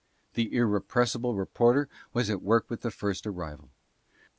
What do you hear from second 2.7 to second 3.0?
with the